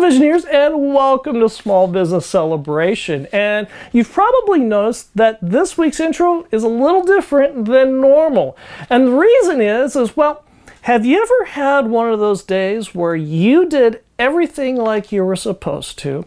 [0.00, 3.26] Visioneers, and welcome to Small Business Celebration.
[3.32, 8.56] And you've probably noticed that this week's intro is a little different than normal.
[8.88, 10.42] And the reason is, is well,
[10.82, 15.36] have you ever had one of those days where you did everything like you were
[15.36, 16.24] supposed to?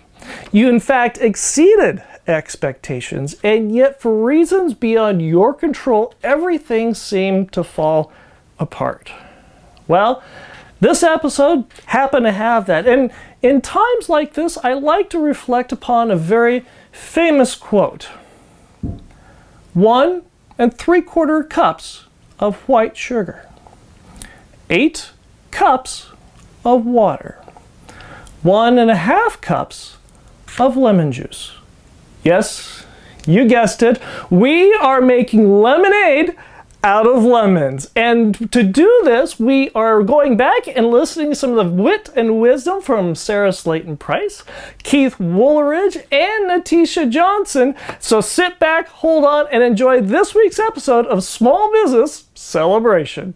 [0.51, 7.63] You, in fact, exceeded expectations, and yet, for reasons beyond your control, everything seemed to
[7.63, 8.11] fall
[8.59, 9.11] apart.
[9.87, 10.21] Well,
[10.83, 12.85] this episode happened to have that.
[12.85, 13.11] And
[13.41, 18.09] in times like this, I like to reflect upon a very famous quote
[19.73, 20.21] one
[20.59, 22.05] and three quarter cups
[22.37, 23.47] of white sugar,
[24.69, 25.11] eight
[25.51, 26.09] cups
[26.63, 27.41] of water,
[28.41, 29.97] one and a half cups
[30.59, 31.53] of lemon juice.
[32.23, 32.85] Yes,
[33.25, 33.99] you guessed it.
[34.29, 36.35] We are making lemonade
[36.83, 37.89] out of lemons.
[37.95, 42.09] And to do this, we are going back and listening to some of the wit
[42.15, 44.43] and wisdom from Sarah Slayton Price,
[44.83, 47.75] Keith Woolridge, and Natisha Johnson.
[47.99, 53.35] So sit back, hold on, and enjoy this week's episode of Small Business Celebration.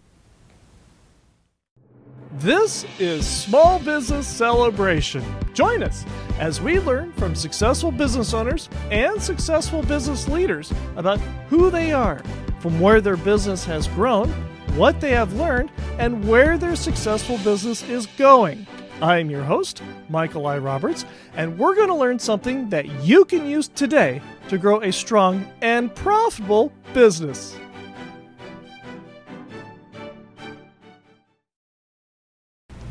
[2.34, 5.24] This is Small Business Celebration.
[5.56, 6.06] Join us
[6.40, 12.22] as we learn from successful business owners and successful business leaders about who they are,
[12.60, 14.30] from where their business has grown,
[14.76, 18.66] what they have learned, and where their successful business is going.
[19.02, 20.58] I am your host, Michael I.
[20.58, 24.92] Roberts, and we're going to learn something that you can use today to grow a
[24.92, 27.56] strong and profitable business.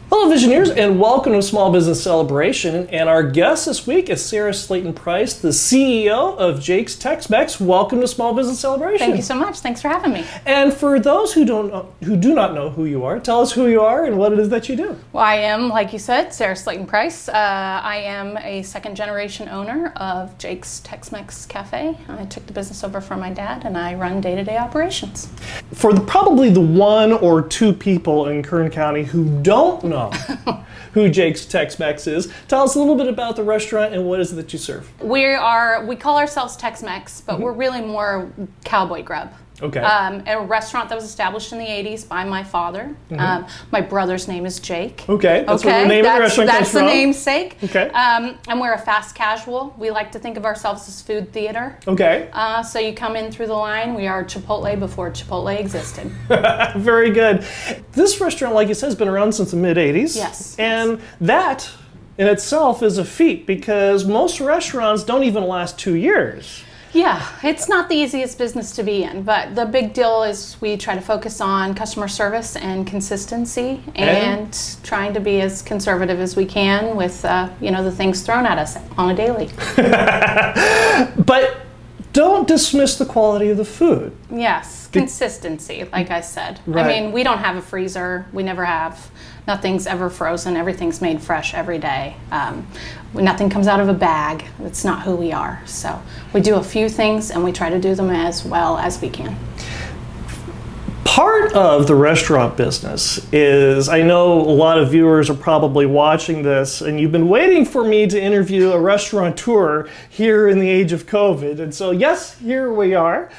[0.08, 2.88] Hello, Visioneers, and welcome to Small Business Celebration.
[2.90, 7.58] And our guest this week is Sarah Slayton Price, the CEO of Jake's Tex-Mex.
[7.58, 8.98] Welcome to Small Business Celebration.
[9.00, 9.58] Thank you so much.
[9.58, 10.24] Thanks for having me.
[10.46, 13.50] And for those who don't know, who do not know who you are, tell us
[13.50, 14.96] who you are and what it is that you do.
[15.12, 17.28] Well, I am, like you said, Sarah Slayton Price.
[17.28, 17.32] Uh,
[17.82, 21.98] I am a second generation owner of Jake's Tex-Mex Cafe.
[22.08, 25.28] I took the business over from my dad, and I run day-to-day operations.
[25.72, 29.95] For the, probably the one or two people in Kern County who don't know
[30.92, 34.32] who Jake's Tex-Mex is, tell us a little bit about the restaurant and what is
[34.32, 34.88] it that you serve.
[35.02, 37.42] We are we call ourselves Tex-Mex, but mm-hmm.
[37.42, 38.30] we're really more
[38.64, 39.32] cowboy grub.
[39.62, 39.80] Okay.
[39.80, 42.94] Um, a restaurant that was established in the 80s by my father.
[43.18, 45.08] Um, my brother's name is Jake.
[45.08, 46.88] Okay, that's where the name of the that's, restaurant that's the from.
[46.88, 47.56] namesake.
[47.64, 47.88] Okay.
[47.90, 49.74] Um, and we're a fast casual.
[49.78, 51.78] We like to think of ourselves as food theater.
[51.88, 53.94] Okay, Uh, so you come in through the line.
[53.94, 56.10] We are Chipotle before Chipotle existed.
[56.76, 57.44] very good.
[57.92, 60.16] This restaurant, like you said, has been around since the mid 80s.
[60.16, 61.70] Yes, And that
[62.18, 66.62] in itself is a feat because most restaurants don't even last two years.
[66.92, 70.76] Yeah, it's not the easiest business to be in, but the big deal is we
[70.76, 76.36] try to focus on customer service and consistency, and, trying to be as conservative as
[76.36, 79.50] we can with uh, you know the things thrown at us on a daily.
[81.26, 81.66] But
[82.12, 84.16] don't dismiss the quality of the food.
[84.30, 86.60] Yes, consistency, like I said.
[86.66, 86.84] Right.
[86.84, 88.26] I mean, we don't have a freezer.
[88.32, 89.10] We never have.
[89.46, 90.56] Nothing's ever frozen.
[90.56, 92.16] Everything's made fresh every day.
[92.30, 92.66] Um,
[93.14, 94.44] nothing comes out of a bag.
[94.60, 95.62] It's not who we are.
[95.66, 96.00] So
[96.32, 99.08] we do a few things and we try to do them as well as we
[99.08, 99.36] can.
[101.04, 106.42] Part of the restaurant business is I know a lot of viewers are probably watching
[106.42, 110.92] this, and you've been waiting for me to interview a restaurateur here in the age
[110.92, 111.58] of COVID.
[111.58, 113.30] And so, yes, here we are.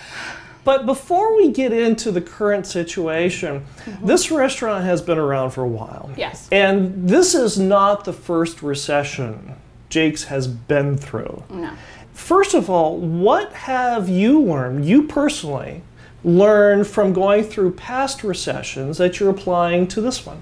[0.67, 4.05] But before we get into the current situation, mm-hmm.
[4.05, 6.11] this restaurant has been around for a while.
[6.17, 6.49] Yes.
[6.51, 9.55] And this is not the first recession
[9.87, 11.41] Jake's has been through.
[11.49, 11.71] No.
[12.11, 15.83] First of all, what have you learned, you personally,
[16.25, 20.41] learned from going through past recessions that you're applying to this one?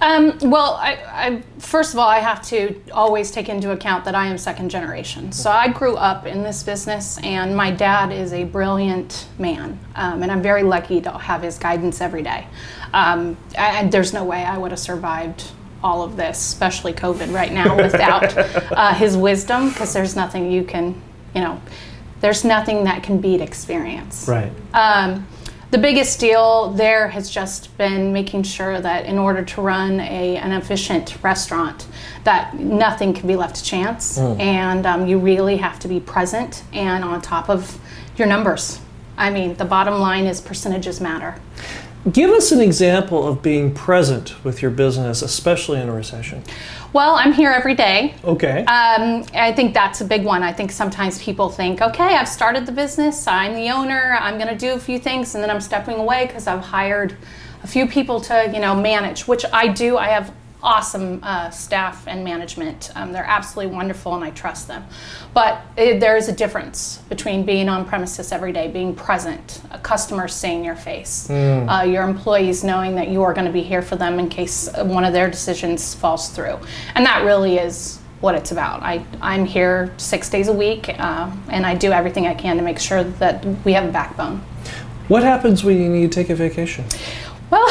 [0.00, 4.14] Um, well, I, I, first of all, I have to always take into account that
[4.14, 5.32] I am second generation.
[5.32, 10.22] So I grew up in this business, and my dad is a brilliant man, um,
[10.22, 12.46] and I'm very lucky to have his guidance every day.
[12.92, 15.50] Um, and there's no way I would have survived
[15.82, 18.36] all of this, especially COVID right now, without
[18.72, 21.00] uh, his wisdom, because there's nothing you can,
[21.34, 21.60] you know,
[22.20, 24.26] there's nothing that can beat experience.
[24.28, 24.52] Right.
[24.74, 25.26] Um,
[25.70, 30.36] the biggest deal there has just been making sure that in order to run a,
[30.36, 31.86] an efficient restaurant,
[32.24, 36.62] that nothing can be left to chance, and um, you really have to be present
[36.72, 37.78] and on top of
[38.16, 38.80] your numbers.
[39.18, 41.40] I mean, the bottom line is percentages matter.
[42.10, 46.44] Give us an example of being present with your business, especially in a recession.
[46.92, 48.14] Well, I'm here every day.
[48.24, 48.64] Okay.
[48.64, 50.42] Um, I think that's a big one.
[50.42, 54.48] I think sometimes people think, okay, I've started the business, I'm the owner, I'm going
[54.48, 57.14] to do a few things, and then I'm stepping away because I've hired
[57.62, 59.98] a few people to, you know, manage, which I do.
[59.98, 60.32] I have
[60.62, 62.90] awesome uh, staff and management.
[62.96, 64.84] Um, they're absolutely wonderful, and I trust them.
[65.34, 69.78] But it, there is a difference between being on premises every day, being present, a
[69.78, 73.82] customer seeing your face, uh, your employees knowing that you are going to be here
[73.82, 76.58] for them in case one of their decisions falls through,
[76.94, 78.82] and that really is what it's about.
[78.82, 82.62] I, I'm here six days a week, uh, and I do everything I can to
[82.62, 84.42] make sure that we have a backbone.
[85.06, 86.84] What happens when you need to take a vacation?
[87.50, 87.64] Well,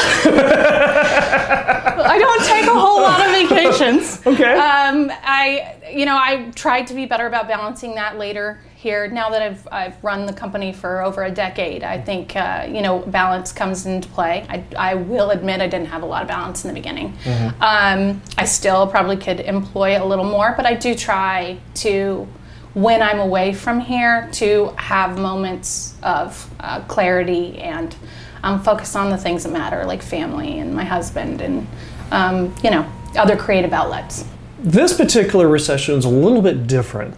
[2.00, 4.26] I don't take a whole lot of vacations.
[4.26, 4.54] Okay.
[4.54, 9.08] Um, I, you know, I tried to be better about balancing that later here.
[9.08, 12.82] Now that I've, I've run the company for over a decade, I think, uh, you
[12.82, 14.46] know, balance comes into play.
[14.48, 17.14] I, I will admit I didn't have a lot of balance in the beginning.
[17.60, 22.26] Um, I still probably could employ a little more, but I do try to
[22.74, 27.96] when I'm away from here to have moments of uh, clarity and
[28.42, 31.66] um, focus on the things that matter, like family and my husband and
[32.10, 34.24] um, you know other creative outlets.
[34.60, 37.16] This particular recession is a little bit different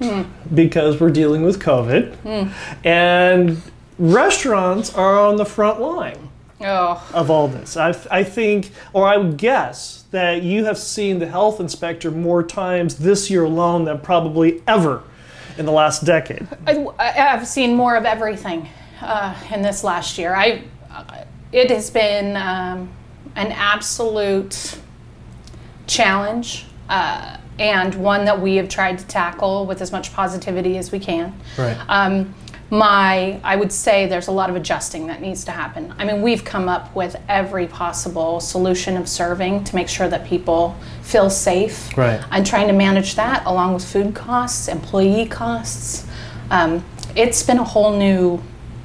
[0.55, 2.52] because we're dealing with COVID,
[2.84, 3.62] and
[3.99, 6.31] restaurants are on the front line
[6.62, 7.76] Oh, of all this.
[7.76, 12.43] I, I think, or I would guess, that you have seen the health inspector more
[12.43, 15.02] times this year alone than probably ever
[15.56, 16.46] in the last decade.
[16.67, 18.69] I, I've seen more of everything
[19.00, 20.34] uh, in this last year.
[20.34, 20.64] I,
[21.52, 22.88] it has been um,
[23.37, 24.79] an absolute
[25.87, 30.91] challenge uh, and one that we have tried to tackle with as much positivity as
[30.91, 31.38] we can.
[31.58, 31.76] Right.
[31.88, 32.35] Um,
[32.70, 35.93] my, I would say there's a lot of adjusting that needs to happen.
[35.99, 40.25] I mean, we've come up with every possible solution of serving to make sure that
[40.25, 41.96] people feel safe.
[41.96, 42.23] Right.
[42.31, 46.06] And trying to manage that along with food costs, employee costs.
[46.50, 46.85] Um,
[47.17, 48.41] it's been a whole new,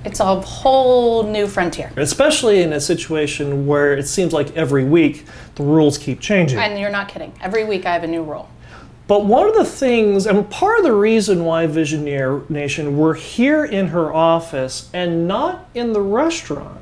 [0.06, 1.92] it's a whole new frontier.
[1.98, 5.26] Especially in a situation where it seems like every week
[5.56, 6.60] the rules keep changing.
[6.60, 7.34] And you're not kidding.
[7.42, 8.50] Every week I have a new rule.
[9.08, 13.64] But one of the things, and part of the reason why Visioneer Nation, we're here
[13.64, 16.82] in her office and not in the restaurant,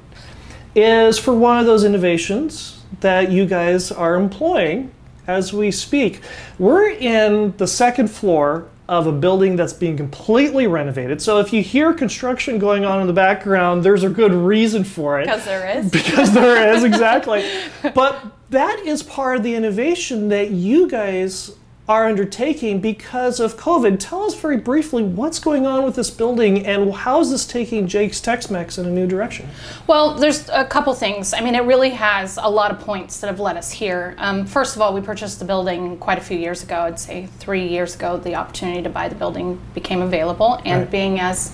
[0.76, 4.92] is for one of those innovations that you guys are employing
[5.28, 6.22] as we speak.
[6.58, 11.22] We're in the second floor of a building that's being completely renovated.
[11.22, 15.20] So if you hear construction going on in the background, there's a good reason for
[15.20, 15.90] it Because there is.
[15.92, 17.50] because there is exactly
[17.96, 21.56] but that is part of the innovation that you guys
[21.90, 26.66] are undertaking because of covid tell us very briefly what's going on with this building
[26.66, 29.48] and how is this taking jake's tex-mex in a new direction
[29.86, 31.34] Well, there's a couple things.
[31.34, 34.16] I mean, it really has a lot of points that have led us here.
[34.18, 36.82] Um, first of all, we purchased the building quite a few years ago.
[36.82, 40.62] I'd say three years ago, the opportunity to buy the building became available.
[40.66, 40.92] And Right.
[40.92, 41.52] being as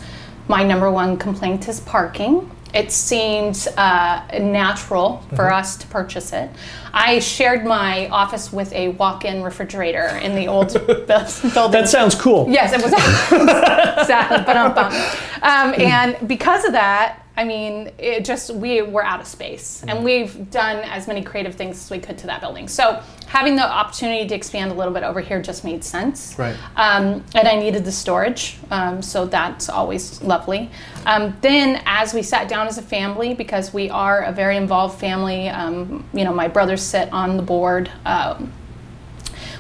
[0.48, 6.50] my number one complaint is parking, it seemed uh, natural for us to purchase it.
[6.94, 11.06] I shared my office with a walk-in refrigerator in the old building.
[11.08, 12.92] that sounds cool Yes, it was
[14.02, 14.44] exactly.
[14.46, 14.70] But I'm
[15.42, 20.04] um, and because of that, I mean, it just we were out of space, and
[20.04, 22.68] we've done as many creative things as we could to that building.
[22.68, 26.38] So having the opportunity to expand a little bit over here just made sense.
[26.38, 26.58] Right.
[26.76, 30.70] Um, and I needed the storage, um, so that's always lovely.
[31.06, 35.00] Um, then, as we sat down as a family, because we are a very involved
[35.00, 37.90] family, um, you know, my brothers sit on the board.
[38.06, 38.52] Um,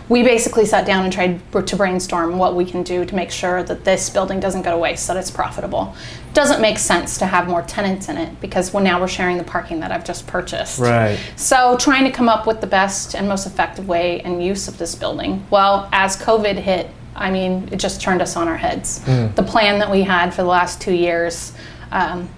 [0.10, 3.62] we basically sat down and tried to brainstorm what we can do to make sure
[3.64, 5.96] that this building doesn't go to waste, that it's profitable.
[6.34, 9.44] Doesn't make sense to have more tenants in it because well, now we're sharing the
[9.44, 10.80] parking that I've just purchased.
[10.80, 14.68] right So, trying to come up with the best and most effective way and use
[14.68, 15.46] of this building.
[15.50, 19.04] Well, as COVID hit, I mean, it just turned us on our heads.
[19.36, 21.54] The plan that we had for the last two years
[21.92, 22.30] um,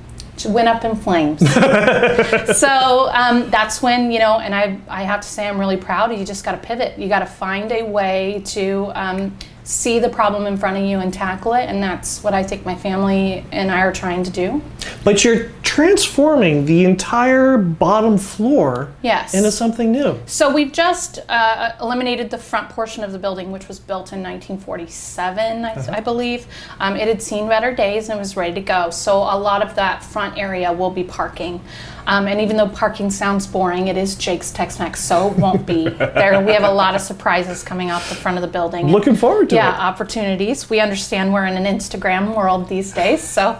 [0.46, 1.40] went up in flames.
[2.58, 6.16] so um, that's when, you know, and I, I have to say I'm really proud.
[6.18, 6.98] You just got to pivot.
[6.98, 11.00] You got to find a way to um, see the problem in front of you
[11.00, 11.66] and tackle it.
[11.66, 14.62] And that's what I think my family and I are trying to do.
[15.04, 19.34] but you're transforming the entire bottom floor Yes.
[19.34, 23.68] into something new So we've just uh, eliminated the front portion of the building, which
[23.68, 26.48] was built in 1947, I, I believe.
[26.80, 28.90] Um, it had seen better days and was ready to go.
[28.90, 31.62] So a lot of that front area will be parking.
[32.08, 35.90] Um, and even though parking sounds boring, it is Jake's Tex-Mex, so it won't be.
[35.90, 38.88] there, we have a lot of surprises coming out the front of the building.
[38.88, 40.70] looking forward to yeah, it Yeah, opportunities.
[40.70, 43.60] We understand we're in an Instagram world these days, so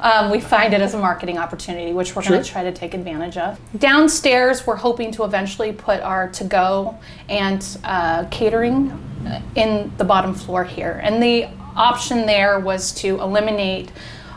[0.00, 2.94] um, we find it as a marketing opportunity, which we're going to try to take
[2.94, 3.58] advantage of.
[3.78, 6.98] Downstairs, we're hoping to eventually put our to-go
[7.28, 8.90] and uh, catering
[9.26, 13.90] uh, in the bottom floor here, and the option there was to eliminate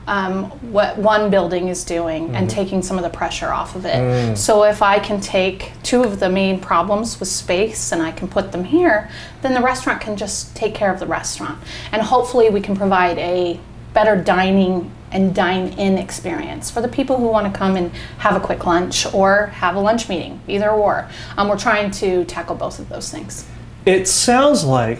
[0.07, 4.37] um, what one building is doing and taking some of the pressure off of it.
[4.37, 8.27] So if I can take two of the main problems with space and I can
[8.27, 9.09] put them here,
[9.41, 11.61] then the restaurant can just take care of the restaurant.
[11.91, 13.59] And hopefully we can provide a
[13.93, 18.35] better dining and dine in experience for the people who want to come and have
[18.35, 21.09] a quick lunch or have a lunch meeting, either or.
[21.37, 23.45] Um, we're trying to tackle both of those things.
[23.85, 24.99] It sounds like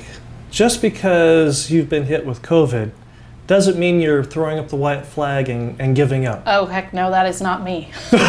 [0.49, 2.91] just because you've been hit with COVID
[3.47, 6.43] doesn't mean you're throwing up the white flag and, and giving up.
[6.45, 7.89] Oh, heck no, that is not me.
[8.11, 8.19] no,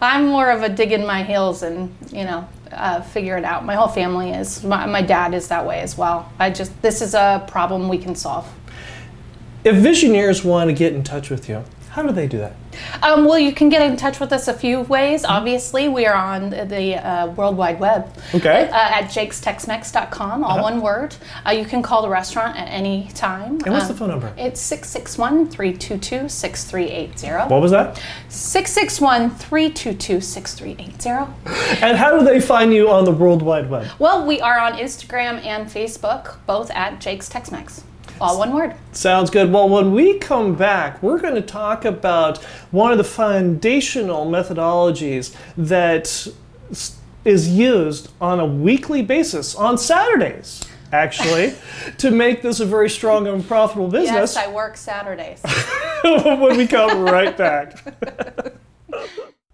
[0.00, 3.64] I'm more of a dig in my heels and, you know, uh, figure it out.
[3.64, 4.64] My whole family is.
[4.64, 6.30] My, my dad is that way as well.
[6.38, 8.52] I just, this is a problem we can solve.
[9.62, 11.62] If visionaries want to get in touch with you,
[11.96, 12.52] how do they do that?
[13.02, 15.24] Um, well, you can get in touch with us a few ways.
[15.24, 18.14] Obviously, we are on the uh, World Wide Web.
[18.34, 18.68] Okay.
[18.68, 21.16] Uh, at jakestexmex.com, all one word.
[21.46, 23.52] Uh, you can call the restaurant at any time.
[23.64, 24.30] And what's the Um, phone number?
[24.36, 27.50] It's 661 322 6380.
[27.50, 27.96] What was that?
[28.28, 31.82] 661 322 6380.
[31.82, 33.86] And how do they find you on the World Wide Web?
[33.98, 37.84] Well, we are on Instagram and Facebook, both at Jake's Tex Mex.
[38.20, 38.74] All one word.
[38.92, 39.52] Sounds good.
[39.52, 45.34] Well, when we come back, we're going to talk about one of the foundational methodologies
[45.56, 46.26] that
[47.24, 51.54] is used on a weekly basis, on Saturdays, actually,
[51.98, 55.42] to make this a very strong and profitable business Yes, I work Saturdays.
[56.04, 57.84] when we come right back.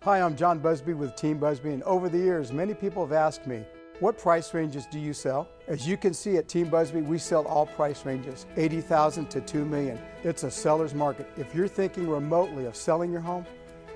[0.02, 3.46] Hi, I'm John Busby with Team Busby, and over the years, many people have asked
[3.46, 3.64] me,
[4.00, 5.48] what price ranges do you sell?
[5.68, 9.64] As you can see at Team Busby, we sell all price ranges, 80,000 to 2
[9.64, 9.98] million.
[10.24, 11.28] It's a seller's market.
[11.36, 13.46] If you're thinking remotely of selling your home,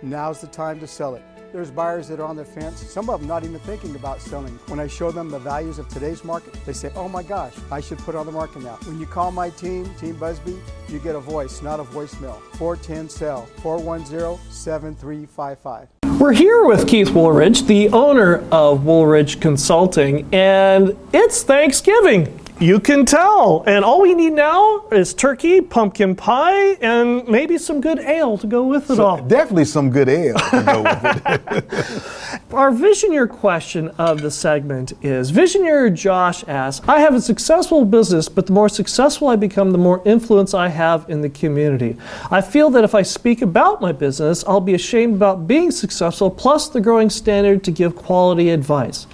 [0.03, 1.23] now's the time to sell it.
[1.53, 4.59] There's buyers that are on the fence, some of them not even thinking about selling.
[4.67, 7.81] When I show them the values of today's market, they say, oh my gosh, I
[7.81, 8.79] should put on the market now.
[8.85, 12.41] When you call my team, Team Busby, you get a voice, not a voicemail.
[12.57, 15.96] 410 sell 410 7355.
[16.19, 22.41] We're here with Keith Woolridge, the owner of Woolridge Consulting, and it's Thanksgiving.
[22.59, 23.65] You can tell.
[23.67, 28.47] And all we need now is turkey, pumpkin pie, and maybe some good ale to
[28.47, 29.21] go with it all.
[29.21, 32.43] Definitely some good ale to go with it.
[32.55, 38.27] Our Visioneer question of the segment is Visioneer Josh asks, I have a successful business,
[38.31, 41.99] but the more successful I become, the more influence I have in the community.
[42.31, 46.31] I feel that if I speak about my business, I'll be ashamed about being successful,
[46.31, 49.07] plus the growing standard to give quality advice.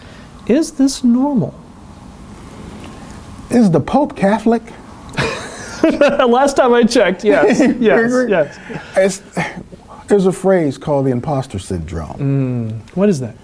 [0.47, 1.62] Is this normal?
[3.55, 4.63] Is the Pope Catholic?
[5.83, 7.59] Last time I checked, yes.
[7.81, 8.59] yes, yes.
[8.97, 9.23] It's,
[10.07, 12.81] there's a phrase called the imposter syndrome.
[12.83, 13.37] Mm, what is that?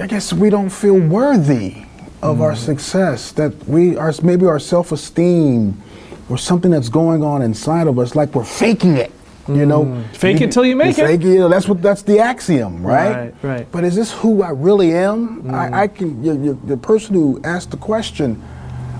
[0.00, 1.84] I guess we don't feel worthy
[2.22, 2.56] of our mm.
[2.56, 5.82] success, that we are maybe our self esteem
[6.28, 9.12] or something that's going on inside of us, like we're faking it.
[9.48, 10.06] You know, mm.
[10.14, 11.04] Fake it till you make it.
[11.04, 11.48] Fake it.
[11.48, 11.82] That's what.
[11.82, 13.12] That's the axiom, right?
[13.12, 13.72] Right, right.
[13.72, 15.52] But is this who I really am?
[15.52, 16.22] I, I can.
[16.22, 18.40] You, you, the person who asked the question,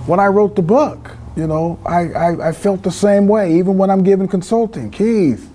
[0.05, 3.57] when I wrote the book, you know, I, I, I felt the same way.
[3.57, 5.49] Even when I'm giving consulting, Keith,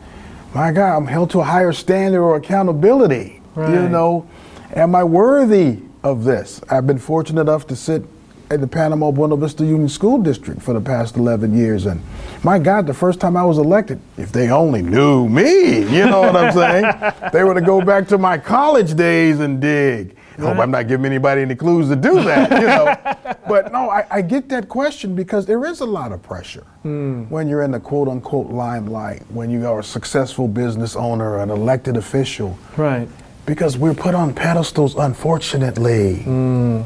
[0.54, 3.40] my God, I'm held to a higher standard or accountability.
[3.56, 4.28] You know,
[4.74, 6.60] am I worthy of this?
[6.70, 8.04] I've been fortunate enough to sit
[8.50, 12.00] at the Panama Buena Vista Union School District for the past 11 years, and
[12.44, 16.20] my God, the first time I was elected, if they only knew me, you know
[16.20, 17.30] what I'm saying?
[17.32, 20.16] they were to go back to my college days and dig.
[20.38, 23.35] Hope I'm not giving anybody any clues to do that, you know.
[23.49, 27.25] but no, I, I get that question because there is a lot of pressure hmm.
[27.25, 31.50] when you're in the quote unquote limelight, when you are a successful business owner, an
[31.50, 33.09] elected official, Right.
[33.47, 36.23] because we're put on pedestals, unfortunately.
[36.23, 36.83] Hmm.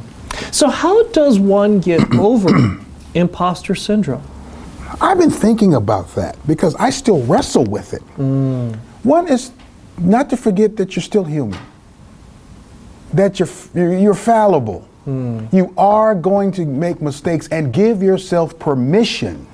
[0.51, 2.79] So, how does one get over
[3.15, 4.23] imposter syndrome?
[5.01, 8.03] I've been thinking about that because I still wrestle with it.
[8.17, 8.73] Hmm.
[9.03, 9.51] One is
[9.99, 11.59] not to forget that you're still human,
[13.13, 14.89] that you're, you're you're fallible.
[15.05, 15.47] Hmm.
[15.53, 19.47] You are going to make mistakes and give yourself permission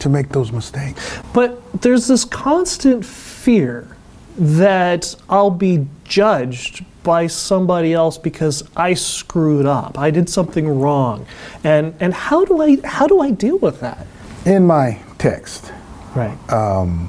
[0.00, 1.20] to make those mistakes.
[1.32, 3.96] But there's this constant fear
[4.36, 9.98] that I'll be judged by somebody else because I screwed up.
[9.98, 11.26] I did something wrong.
[11.64, 14.06] And and how do I how do I deal with that?
[14.44, 15.72] In my text,
[16.14, 16.36] Right.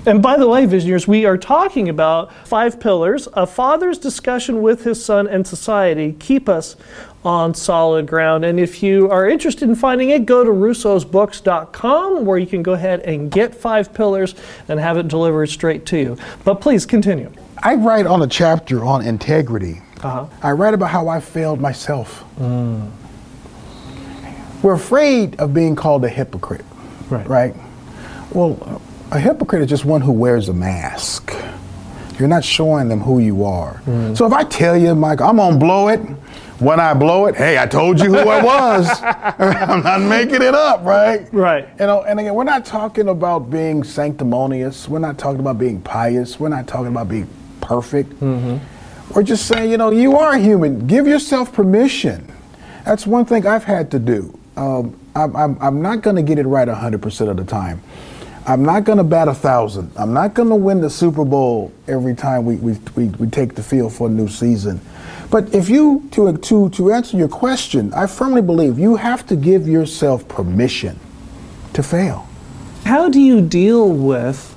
[0.05, 3.27] and by the way, visionaries, we are talking about five pillars.
[3.33, 6.75] A father's discussion with his son and society keep us
[7.23, 8.45] on solid ground.
[8.45, 12.73] And if you are interested in finding it, go to russosbooks.com where you can go
[12.73, 14.35] ahead and get five pillars
[14.67, 16.17] and have it delivered straight to you.
[16.43, 17.31] But please continue.
[17.61, 19.81] I write on a chapter on integrity.
[20.01, 20.27] Uh-huh.
[20.41, 22.23] I write about how I failed myself.
[24.61, 26.65] We're afraid of being called a hypocrite.
[27.09, 27.27] Right.
[27.27, 27.55] Right.
[28.31, 31.33] Well, a hypocrite is just one who wears a mask.
[32.19, 33.81] You're not showing them who you are.
[33.85, 34.15] Mm.
[34.15, 35.99] So if I tell you, Mike, I'm gonna blow it,
[36.59, 38.89] when I blow it, hey, I told you who I was.
[39.01, 41.27] I'm not making it up, right?
[41.33, 41.69] Right.
[41.79, 44.89] You know, and again, we're not talking about being sanctimonious.
[44.89, 46.39] We're not talking about being pious.
[46.39, 47.29] We're not talking about being
[47.61, 48.21] perfect.
[48.21, 50.85] We're just saying, you know, you are human.
[50.85, 52.31] Give yourself permission.
[52.85, 54.37] That's one thing I've had to do.
[54.55, 57.81] Um, I'm, I'm, I'm not going to get it right 100% of the time.
[58.45, 59.91] I'm not going to bat a thousand.
[59.95, 63.55] I'm not going to win the Super Bowl every time we, we, we, we take
[63.55, 64.81] the field for a new season.
[65.29, 69.35] But if you, to, to, to answer your question, I firmly believe you have to
[69.35, 70.99] give yourself permission
[71.73, 72.27] to fail.
[72.85, 74.55] How do you deal with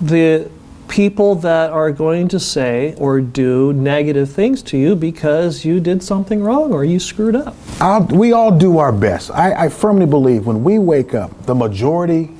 [0.00, 0.48] the
[0.88, 6.02] people that are going to say or do negative things to you because you did
[6.02, 7.56] something wrong or you screwed up?
[7.80, 9.32] I'll, we all do our best.
[9.32, 12.30] I, I firmly believe when we wake up, the majority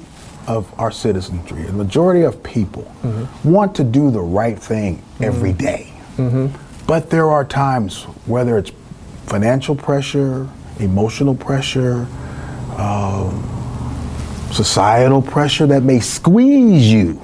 [0.47, 2.91] of our citizenry, the majority of people
[3.45, 5.65] want to do the right thing every mm-hmm.
[5.65, 5.93] day.
[6.17, 6.87] Mm-hmm.
[6.87, 8.71] But there are times, whether it's
[9.27, 10.49] financial pressure,
[10.79, 12.07] emotional pressure,
[12.77, 13.43] um,
[14.53, 17.21] societal pressure that may squeeze you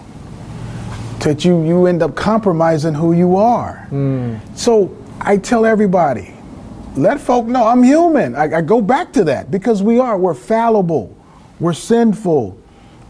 [1.20, 3.86] that you, you end up compromising who you are.
[3.90, 4.40] Mm.
[4.56, 6.34] So I tell everybody,
[6.96, 8.34] let folk know I'm human.
[8.34, 10.18] I, I go back to that because we are.
[10.18, 11.16] We're fallible.
[11.60, 12.58] We're sinful.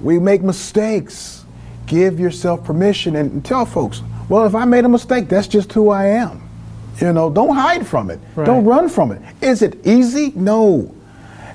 [0.03, 1.45] We make mistakes.
[1.87, 5.91] Give yourself permission and, tell folks, well, if I made a mistake, that's just who
[5.91, 6.41] I am.
[7.01, 8.21] You know, don't hide from it.
[8.37, 9.21] Don't run from it.
[9.41, 10.33] Is it easy?
[10.35, 10.95] No.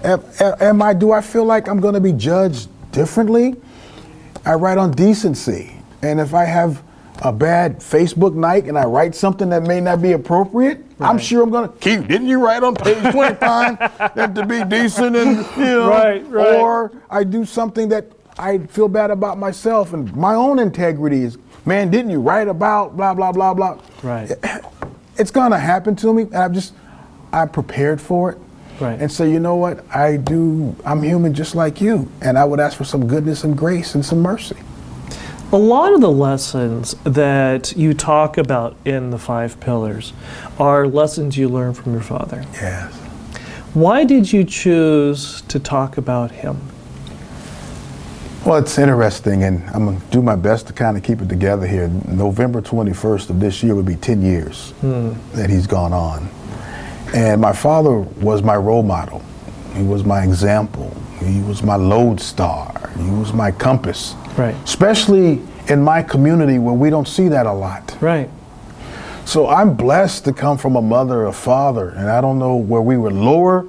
[0.03, 3.55] Am, am I, do I feel like I'm going to be judged differently?
[4.45, 5.73] I write on decency.
[6.01, 6.83] And if I have
[7.23, 11.43] a bad Facebook night and I write something that may not be appropriate, I'm sure
[11.43, 12.07] I'm going to keep.
[12.07, 13.77] Didn't you write on page 25
[14.15, 16.55] that to be decent and, you know, Right, right.
[16.55, 21.37] or I do something that I feel bad about myself and my own integrity is,
[21.65, 23.79] man, didn't you write about blah, blah, blah, blah.
[24.03, 24.31] Right.
[25.19, 26.21] It's going to happen to me.
[26.23, 26.75] And I'm just,
[27.33, 28.37] I'm prepared for it.
[28.79, 28.99] Right.
[29.01, 29.83] And say, you know what?
[29.89, 32.07] I do, I'm human just like you.
[32.21, 34.57] And I would ask for some goodness and grace and some mercy.
[35.51, 40.13] A lot of the lessons that you talk about in the five pillars
[40.59, 42.45] are lessons you learned from your father.
[42.53, 42.93] Yes.
[43.73, 46.59] Why did you choose to talk about him?
[48.47, 51.27] Well, it's interesting, and I'm going to do my best to kind of keep it
[51.27, 51.89] together here.
[52.07, 55.11] November 21st of this year would be 10 years hmm.
[55.33, 56.29] that he's gone on.
[57.13, 59.21] And my father was my role model.
[59.75, 60.95] He was my example.
[61.19, 62.89] He was my lodestar.
[62.97, 64.15] He was my compass.
[64.37, 64.55] Right.
[64.63, 67.97] Especially in my community where we don't see that a lot.
[67.99, 68.29] Right.
[69.25, 72.81] So I'm blessed to come from a mother, a father, and I don't know where
[72.81, 73.67] we were lower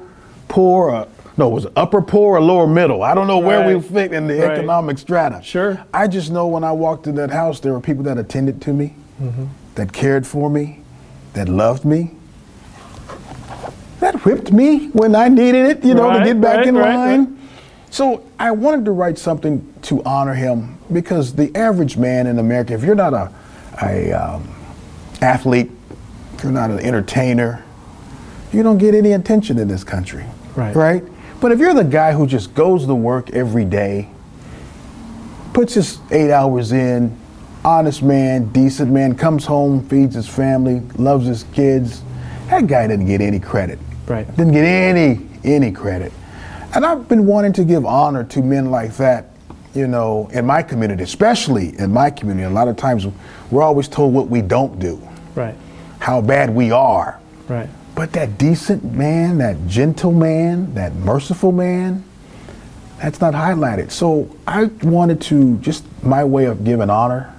[0.48, 1.08] poor, or,
[1.38, 3.02] no, it was upper poor or lower middle.
[3.02, 4.50] I don't know where we fit in the Right.
[4.58, 5.40] economic strata.
[5.42, 5.78] Sure.
[5.94, 8.72] I just know when I walked in that house, there were people that attended to
[8.72, 9.44] me, Mm-hmm.
[9.76, 10.80] that cared for me,
[11.34, 12.12] that loved me,
[14.00, 16.94] that whipped me when I needed it, you know, to get back right, in right,
[16.94, 17.24] line.
[17.24, 17.34] right.
[17.90, 22.74] So I wanted to write something to honor him because the average man in America,
[22.74, 23.32] if you're not a,
[23.82, 24.48] a um,
[25.20, 25.70] athlete,
[26.34, 27.64] if you're not an entertainer,
[28.52, 30.24] you don't get any attention in this country.
[30.54, 30.74] Right.
[30.76, 31.04] Right?
[31.40, 34.08] But if you're the guy who just goes to work every day,
[35.52, 37.16] puts his eight hours in,
[37.64, 42.02] honest man, decent man, comes home, feeds his family, loves his kids,
[42.48, 43.78] that guy didn't get any credit.
[44.06, 44.26] Right.
[44.36, 46.12] Didn't get any any credit.
[46.74, 49.26] And I've been wanting to give honor to men like that,
[49.74, 52.44] you know, in my community, especially in my community.
[52.44, 53.06] A lot of times
[53.50, 55.00] we're always told what we don't do,
[55.34, 55.54] Right.
[56.00, 57.18] how bad we are.
[57.48, 57.68] Right.
[57.98, 62.04] But that decent man, that gentle man, that merciful man,
[63.02, 63.90] that's not highlighted.
[63.90, 67.34] So I wanted to just my way of giving honor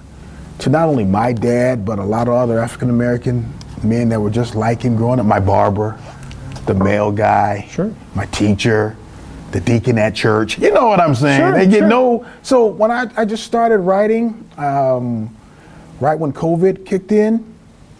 [0.58, 3.50] to not only my dad, but a lot of other African American
[3.82, 5.24] men that were just like him growing up.
[5.24, 5.98] My barber,
[6.66, 7.90] the male guy, Sure.
[8.14, 8.98] my teacher,
[9.52, 10.58] the deacon at church.
[10.58, 11.40] You know what I'm saying?
[11.40, 11.88] Sure, they get sure.
[11.88, 12.26] no.
[12.42, 15.34] So when I, I just started writing, um,
[16.00, 17.46] right when COVID kicked in,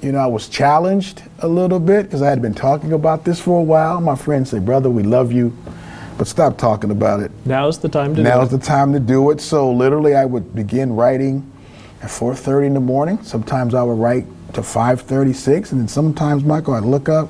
[0.02, 3.40] you know, I was challenged a little bit because I had been talking about this
[3.40, 4.00] for a while.
[4.00, 5.52] My friends say, "Brother, we love you,
[6.18, 7.30] but stop talking about it.
[7.44, 10.54] Now's the time to Now's do the time to do it." So literally, I would
[10.54, 11.44] begin writing
[12.02, 13.18] at 4:30 in the morning.
[13.22, 17.28] Sometimes I would write to 5:36, and then sometimes, Michael, I'd look up.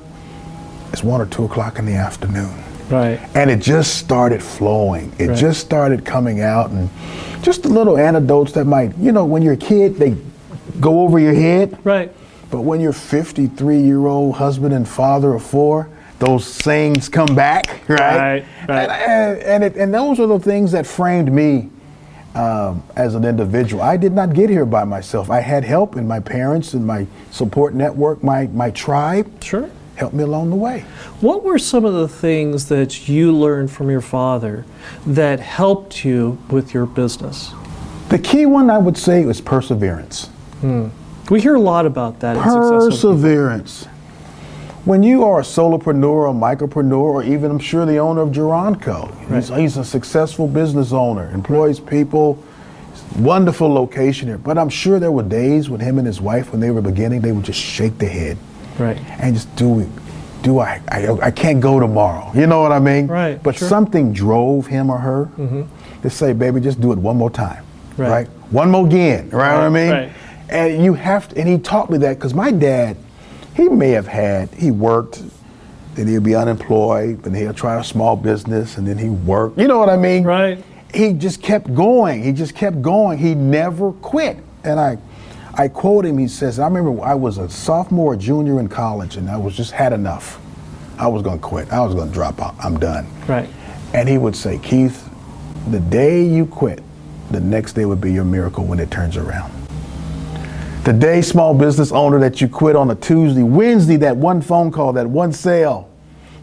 [0.93, 2.49] It's one or two o'clock in the afternoon.
[2.89, 3.21] Right.
[3.35, 5.13] and it just started flowing.
[5.17, 5.37] It Right.
[5.37, 6.89] just started coming out, and
[7.41, 10.15] just the little anecdotes that might, you know, when you're a kid, they
[10.81, 11.77] go over your head.
[11.85, 12.11] Right.
[12.51, 17.81] But when you're 53 year old husband and father of four, those sayings come back,
[17.87, 17.97] right?
[17.97, 18.89] Right, right.
[18.89, 21.69] And, and, it, and those are the things that framed me
[22.35, 23.81] um, as an individual.
[23.81, 25.29] I did not get here by myself.
[25.29, 29.69] I had help in my parents and my support network, my, my tribe Sure.
[29.95, 30.81] helped me along the way.
[31.21, 34.65] What were some of the things that you learned from your father
[35.07, 37.51] that helped you with your business?
[38.09, 40.29] The key one I would say was perseverance.
[41.31, 42.35] We hear a lot about that.
[42.35, 42.43] in.
[42.43, 43.85] Perseverance.
[44.83, 49.09] When you are a solopreneur, a micropreneur, or even I'm sure the owner of Geronco,
[49.33, 49.61] he's, Right.
[49.61, 52.37] he's a successful business owner, employs people,
[53.17, 54.39] wonderful location here.
[54.39, 57.21] But I'm sure there were days when him and his wife, when they were beginning,
[57.21, 58.37] they would just shake their head
[58.77, 58.97] Right.
[59.19, 59.87] and just do it.
[60.43, 61.07] Do I, I?
[61.27, 62.29] I can't go tomorrow.
[62.35, 63.07] You know what I mean?
[63.07, 63.69] Right, But sure.
[63.69, 65.61] something drove him or her mm-hmm.
[66.01, 67.63] to say, "Baby, just do it one more time,
[67.95, 68.09] Right.
[68.09, 68.27] right?
[68.49, 69.53] One more again, right?
[69.55, 69.91] what I mean?
[69.91, 70.09] right.
[70.51, 71.39] And you have to.
[71.39, 72.97] And he taught me that because my dad,
[73.55, 74.49] he may have had.
[74.49, 75.23] He worked,
[75.95, 79.57] then he'd be unemployed, then he'll try a small business, and then he worked.
[79.57, 80.23] You know what I mean?
[80.23, 80.63] Right.
[80.93, 82.21] He just kept going.
[82.21, 83.17] He just kept going.
[83.17, 84.37] He never quit.
[84.65, 84.97] And I,
[85.53, 86.17] I quote him.
[86.17, 89.71] He says, "I remember I was a sophomore, junior in college, and I was just
[89.71, 90.39] had enough.
[90.97, 91.71] I was going to quit.
[91.71, 92.55] I was going to drop out.
[92.59, 93.49] I'm done." Right.
[93.93, 95.09] And he would say, "Keith,
[95.71, 96.83] the day you quit,
[97.31, 99.60] the next day would be your miracle when it turns around."
[100.83, 104.71] The day small business owner that you quit on a Tuesday, Wednesday, that one phone
[104.71, 105.91] call, that one sale,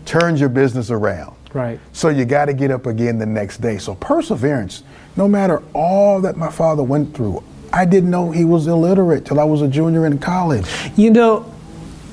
[0.05, 1.35] turns your business around.
[1.53, 1.81] Right.
[1.92, 3.79] So you got to get up again the next day.
[3.79, 4.85] So perseverance,
[5.16, 9.40] no matter all that my father went through, I didn't know he was illiterate till
[9.40, 10.66] I was a junior in college.
[10.96, 11.53] You know,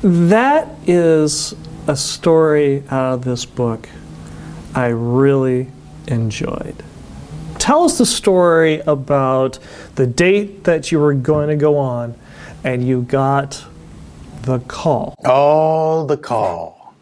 [0.02, 1.54] that is
[1.88, 3.88] a story out of this book
[4.74, 5.68] I really
[6.08, 6.84] enjoyed.
[7.66, 9.58] Tell us the story about
[9.96, 12.14] the date that you were going to go on
[12.64, 13.66] and you got
[14.44, 15.16] the call.
[15.26, 16.94] Oh, the call.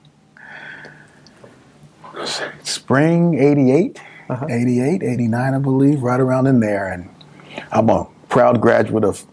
[2.63, 3.99] Spring 88,
[4.29, 4.45] uh-huh.
[4.49, 6.87] 88, 89, I believe, right around in there.
[6.87, 7.09] And
[7.73, 9.25] I'm a proud graduate of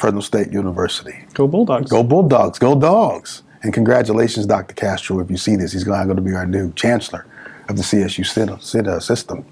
[0.00, 1.14] Fresno State University.
[1.34, 1.92] Go Bulldogs.
[1.92, 3.44] Go Bulldogs, go Dogs.
[3.62, 4.74] And congratulations, Dr.
[4.74, 5.74] Castro, if you see this.
[5.74, 7.24] He's going to be our new chancellor
[7.68, 9.44] of the CSU system.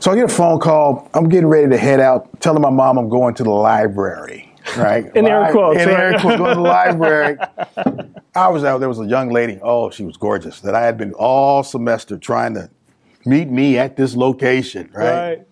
[0.00, 1.10] So I get a phone call.
[1.12, 4.50] I'm getting ready to head out, telling my mom I'm going to the library.
[4.76, 5.04] Right?
[5.14, 7.36] In air quotes, In air quotes, going to the library.
[8.34, 8.78] I was out.
[8.78, 9.58] There was a young lady.
[9.62, 10.60] Oh, she was gorgeous.
[10.60, 12.70] That I had been all semester trying to
[13.26, 14.90] meet me at this location.
[14.94, 15.46] Right.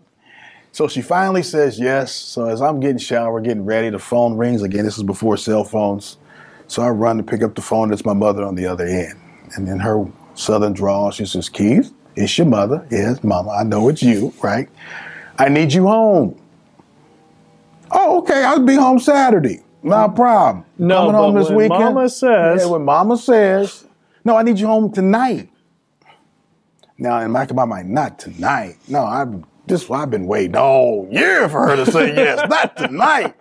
[0.72, 2.14] So she finally says yes.
[2.14, 4.84] So as I'm getting showered, getting ready, the phone rings again.
[4.84, 6.16] This is before cell phones.
[6.68, 7.92] So I run to pick up the phone.
[7.92, 9.20] It's my mother on the other end.
[9.56, 12.86] And in her southern drawl, she says, Keith, it's your mother.
[12.90, 14.68] Yes, mama, I know it's you, right?
[15.38, 16.38] I need you home.
[17.90, 18.44] Oh, okay.
[18.44, 19.62] I'll be home Saturday.
[19.82, 20.64] Not a problem.
[20.78, 21.94] No, Coming home this when weekend.
[21.94, 23.84] Mama says- Yeah, when mama says,
[24.24, 25.48] no, I need you home tonight.
[26.98, 28.76] Now, in my my mind, not tonight.
[28.88, 32.48] No, I've this I've been waiting all year for her to say yes.
[32.48, 33.34] not tonight.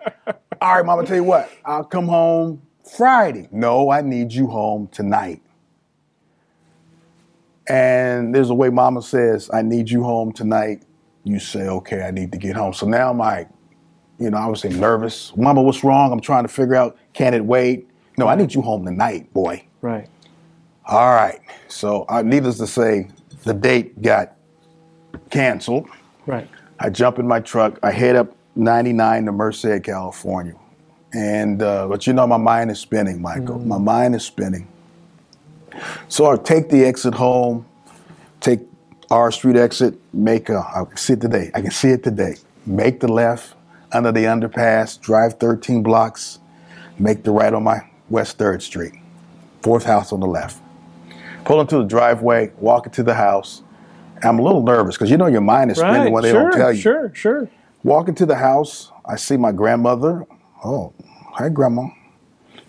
[0.60, 2.62] All right, mama, tell you what, I'll come home
[2.96, 3.48] Friday.
[3.50, 5.42] No, I need you home tonight.
[7.68, 10.82] And there's a way mama says, I need you home tonight.
[11.24, 12.72] You say, okay, I need to get home.
[12.72, 13.48] So now I'm like,
[14.18, 15.36] you know, I was saying nervous.
[15.36, 16.10] Mama, what's wrong?
[16.12, 17.88] I'm trying to figure out, can it wait?
[18.16, 19.64] No, I need you home tonight, boy.
[19.80, 20.08] Right.
[20.86, 21.40] All right.
[21.68, 23.08] So, uh, needless to say,
[23.44, 24.34] the date got
[25.30, 25.88] canceled.
[26.26, 26.48] Right.
[26.80, 27.78] I jump in my truck.
[27.82, 30.54] I head up 99 to Merced, California.
[31.12, 33.58] And, uh, but you know, my mind is spinning, Michael.
[33.60, 34.68] My mind is spinning.
[36.08, 37.66] So I take the exit home,
[38.40, 38.60] take
[39.10, 41.50] R Street exit, make a, I can see it today.
[41.54, 42.34] I can see it today.
[42.66, 43.54] Make the left
[43.92, 46.38] under the underpass, drive 13 blocks,
[46.98, 48.92] make the right on my West 3rd Street,
[49.62, 50.62] fourth house on the left.
[51.44, 53.62] Pull into the driveway, walk into the house.
[54.22, 56.12] I'm a little nervous because you know your mind is spinning Right.
[56.12, 56.80] when they sure, don't tell you.
[56.80, 57.50] Sure, sure.
[57.84, 58.90] Walk into the house.
[59.06, 60.26] I see my grandmother.
[60.64, 60.92] Oh,
[61.32, 61.86] hi, grandma.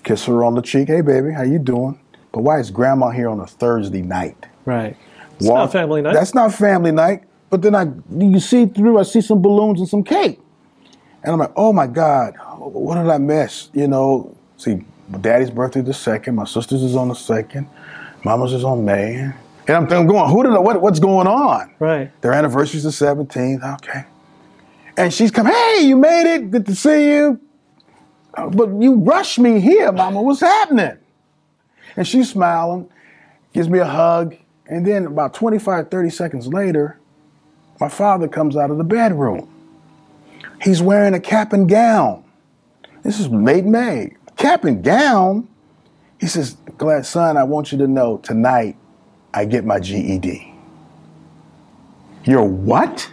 [0.04, 0.88] Kiss her on the cheek.
[0.88, 2.00] Hey, baby, how you doing?
[2.32, 4.46] But why is grandma here on a Thursday night?
[4.66, 4.96] Right.
[5.40, 6.14] It's not family night.
[6.14, 7.24] That's not family night.
[7.50, 9.00] But then I, you see through.
[9.00, 10.40] I see some balloons and some cake,
[11.24, 13.70] and I'm like, oh my God, what did I miss?
[13.74, 14.86] You know, see,
[15.22, 16.36] daddy's birthday the second.
[16.36, 17.68] My sister's is on the second.
[18.24, 19.16] Mama's is on May.
[19.16, 19.34] And
[19.78, 21.74] I'm, I'm going, who did I, what, what's going on?
[21.80, 22.12] right.
[22.22, 23.76] Their anniversary's the 17th.
[23.76, 24.04] Okay.
[24.98, 26.52] And she's come, hey, you made it.
[26.52, 27.40] Good to see you.
[28.36, 30.22] "Uh, But you rushed me here, Mama.
[30.22, 30.98] What's happening?
[32.00, 32.90] And she's smiling,
[33.52, 34.38] gives me a hug.
[34.68, 36.98] And then about 25, 30 seconds later,
[37.78, 39.50] my father comes out of the bedroom.
[40.62, 42.24] He's wearing a cap and gown.
[43.04, 44.16] This is late May.
[44.38, 45.50] Cap and gown?
[46.22, 48.78] He says, Glad son, I want you to know tonight
[49.34, 50.54] I get my GED.
[52.24, 53.12] You're what?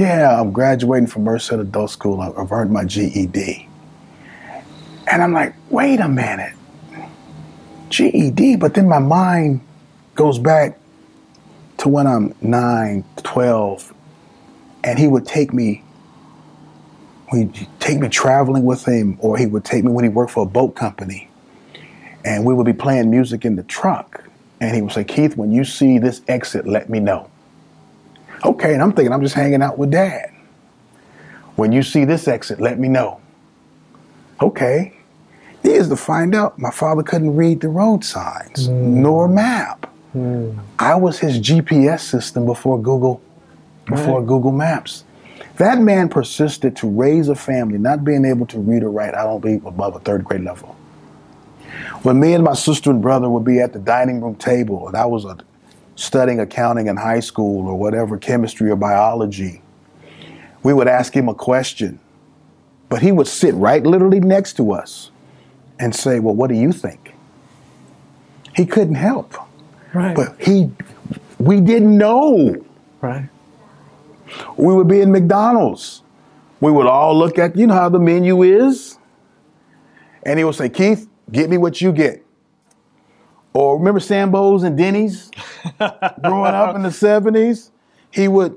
[0.00, 2.20] Yeah, I'm graduating from Merced Adult School.
[2.20, 3.68] I've earned my GED.
[5.06, 6.54] And I'm like, wait a minute.
[7.90, 9.60] GED, but then my mind
[10.14, 10.78] goes back
[11.78, 13.94] to when I'm 9, 12,
[14.84, 15.82] and he would take me
[17.32, 20.42] he'd take me traveling with him or he would take me when he worked for
[20.42, 21.28] a boat company
[22.24, 24.24] and we would be playing music in the truck
[24.60, 27.30] and he would say keith when you see this exit let me know.
[28.44, 30.30] Okay and i'm thinking i'm just hanging out with dad.
[31.56, 33.20] When you see this exit let me know.
[34.40, 34.92] Okay
[35.62, 38.72] is to find out my father couldn't read the road signs mm.
[38.72, 40.58] nor map mm.
[40.78, 43.20] i was his gps system before google
[43.86, 44.28] before right.
[44.28, 45.04] google maps
[45.60, 49.24] that man persisted to raise a family, not being able to read or write, I
[49.24, 50.74] don't believe, above a third grade level.
[52.02, 54.96] When me and my sister and brother would be at the dining room table, and
[54.96, 55.34] I was uh,
[55.96, 59.60] studying accounting in high school or whatever, chemistry or biology,
[60.62, 62.00] we would ask him a question.
[62.88, 65.10] But he would sit right literally next to us
[65.80, 67.14] and say, Well, what do you think?
[68.54, 69.34] He couldn't help.
[69.92, 70.14] Right.
[70.14, 70.70] But he,
[71.38, 72.64] we didn't know.
[73.00, 73.28] Right.
[74.56, 76.02] We would be in McDonald's.
[76.60, 78.98] We would all look at, you know how the menu is?
[80.24, 82.24] And he would say, Keith, get me what you get.
[83.52, 85.30] Or remember Sambo's and Denny's
[86.22, 87.70] growing up in the 70s?
[88.12, 88.56] He would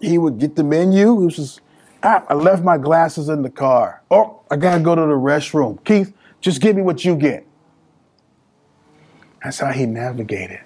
[0.00, 1.20] he would get the menu.
[1.20, 1.60] He was just,
[2.02, 4.02] ah, I left my glasses in the car.
[4.10, 5.82] Oh, I gotta go to the restroom.
[5.84, 7.46] Keith, just give me what you get.
[9.42, 10.60] That's how he navigated.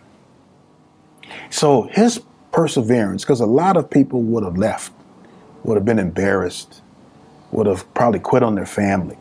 [1.51, 4.93] So his perseverance, because a lot of people would have left,
[5.63, 6.83] would have been embarrassed,
[7.53, 9.17] would have probably quit on their family.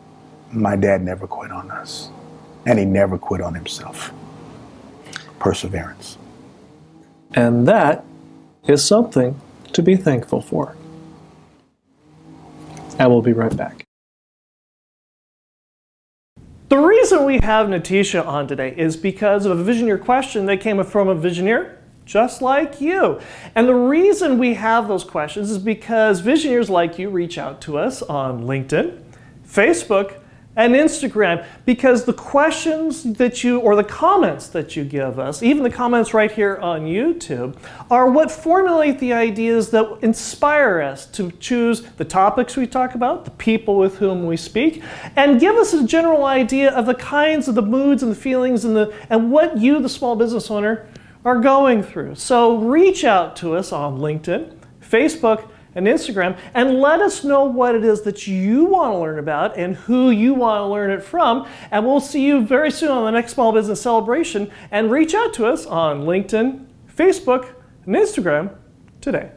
[0.50, 2.10] My dad never quit on us,
[2.66, 4.12] and he never quit on himself.
[5.38, 6.18] Perseverance.
[7.34, 8.04] And that
[8.66, 9.40] is something
[9.72, 10.76] to be thankful for.
[12.98, 13.85] And we'll be right back.
[17.12, 21.06] Reason we have Natisha on today is because of a Visioneer question that came from
[21.06, 23.20] a Visioneer just like you.
[23.54, 27.78] And the reason we have those questions is because visionaries like you reach out to
[27.78, 29.00] us on LinkedIn,
[29.46, 30.20] Facebook,
[30.56, 35.62] and Instagram because the questions that you, or the comments that you give us, even
[35.62, 37.56] the comments right here on YouTube,
[37.90, 43.26] are what formulate the ideas that inspire us to choose the topics we talk about,
[43.26, 44.82] the people with whom we speak,
[45.14, 48.64] and give us a general idea of the kinds of the moods and the feelings
[48.64, 50.88] and, the, and what you, the small business owner,
[51.24, 52.14] are going through.
[52.14, 57.76] So reach out to us on LinkedIn, Facebook, and Instagram and let us know what
[57.76, 61.04] it is that you want to learn about and who you want to learn it
[61.04, 61.46] from.
[61.70, 64.50] And we'll see you very soon on the next Small Business Celebration.
[64.72, 68.56] And reach out to us on LinkedIn, Facebook, and Instagram
[69.00, 69.30] today.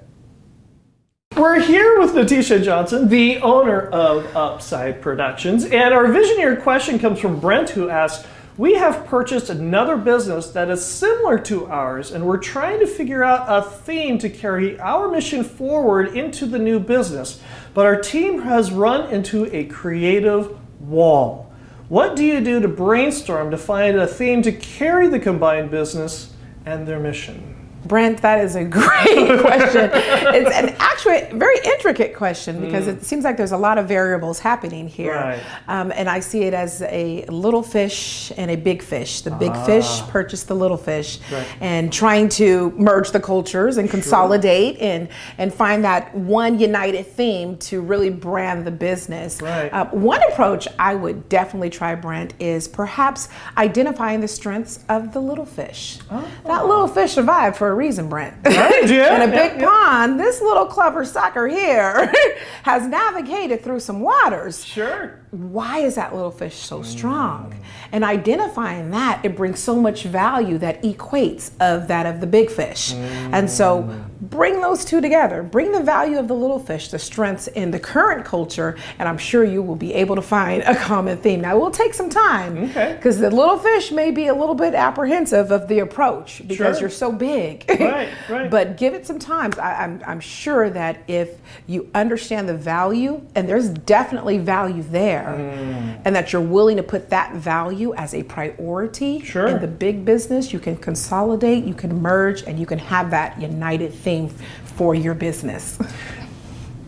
[1.37, 5.63] We're here with Natisha Johnson, the owner of Upside Productions.
[5.65, 8.27] And our Visioneer question comes from Brent, who asks,
[8.59, 13.23] we have purchased another business that is similar to ours, and we're trying to figure
[13.23, 17.41] out a theme to carry our mission forward into the new business.
[17.73, 21.53] But our team has run into a creative wall.
[21.87, 26.33] What do you do to brainstorm to find a theme to carry the combined business
[26.65, 27.48] and their mission?
[27.85, 29.89] Brent, that is a great question.
[29.93, 32.89] it's an actually very intricate question because mm.
[32.89, 35.15] it seems like there's a lot of variables happening here.
[35.15, 35.41] Right.
[35.67, 39.21] Um, and I see it as a little fish and a big fish.
[39.21, 39.65] The big ah.
[39.65, 41.47] fish purchased the little fish right.
[41.61, 44.87] and trying to merge the cultures and consolidate sure.
[44.87, 49.41] and, and find that one united theme to really brand the business.
[49.41, 49.71] Right.
[49.71, 55.21] Uh, one approach I would definitely try, Brent, is perhaps identifying the strengths of the
[55.21, 55.99] little fish.
[56.11, 56.27] Oh.
[56.45, 58.35] That little fish survived for a reason, Brent.
[58.45, 62.11] Right, yeah, in a big yeah, pond, this little clever sucker here
[62.63, 64.65] has navigated through some waters.
[64.65, 65.19] Sure.
[65.31, 67.53] Why is that little fish so strong?
[67.53, 67.63] Mm.
[67.91, 72.49] And identifying that, it brings so much value that equates of that of the big
[72.49, 72.93] fish.
[72.93, 73.33] Mm.
[73.33, 75.43] And so bring those two together.
[75.43, 79.17] Bring the value of the little fish, the strengths in the current culture, and I'm
[79.17, 81.41] sure you will be able to find a common theme.
[81.41, 83.29] Now, it will take some time because okay.
[83.29, 86.81] the little fish may be a little bit apprehensive of the approach because sure.
[86.81, 87.65] you're so big.
[87.69, 88.51] Right, right.
[88.51, 89.51] but give it some time.
[89.59, 95.35] I, I'm, I'm sure that if you understand the value, and there's definitely value there,
[95.37, 96.01] mm.
[96.05, 99.47] and that you're willing to put that value as a priority sure.
[99.47, 103.39] in the big business, you can consolidate, you can merge, and you can have that
[103.41, 104.45] united theme thing
[104.79, 105.77] for your business.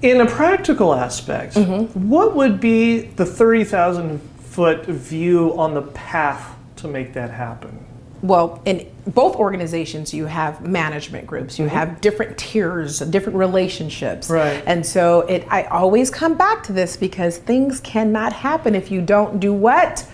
[0.02, 2.10] In a practical aspect, mm-hmm.
[2.10, 7.86] what would be the 30,000 foot view on the path to make that happen?
[8.22, 14.30] well, in both organizations, you have management groups, you have different tiers, different relationships.
[14.30, 14.62] Right.
[14.68, 19.02] And so it, I always come back to this because things cannot happen if you
[19.02, 20.06] don't do what?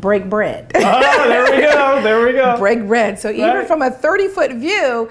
[0.00, 0.72] Break bread.
[0.74, 2.02] Ah, there we go.
[2.02, 2.56] There we go.
[2.58, 3.18] break bread.
[3.18, 3.66] So even Right.
[3.66, 5.08] from a 30 foot view,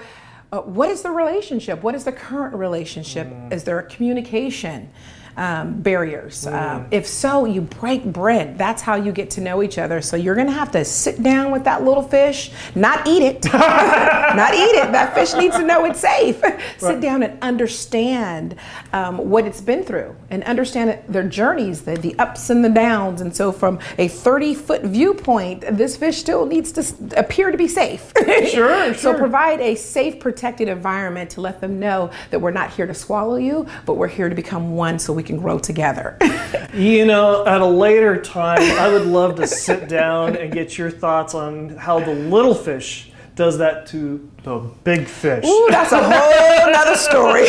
[0.52, 1.82] uh, what is the relationship?
[1.82, 3.26] What is the current relationship?
[3.50, 4.90] Is there a communication
[5.36, 6.46] um, barriers?
[6.46, 8.58] Um, if so, you break bread.
[8.58, 10.00] That's how you get to know each other.
[10.00, 13.44] So you're going to have to sit down with that little fish, not eat it,
[13.52, 14.92] not eat it.
[14.92, 16.40] That fish needs to know it's safe.
[16.78, 18.56] sit down and understand
[18.92, 23.20] um, what it's been through and understand their journeys, the, the ups and the downs.
[23.20, 27.68] And so, from a 30 foot viewpoint, this fish still needs to appear to be
[27.68, 28.12] safe.
[28.44, 32.86] Sure, So provide a safe, protected environment to let them know that we're not here
[32.86, 36.16] to swallow you, but we're here to become one so we can grow together.
[36.74, 40.90] You know, at a later time, I would love to sit down and get your
[40.90, 45.44] thoughts on how the little fish does that to the big fish.
[45.44, 47.44] Ooh, that's a whole other story.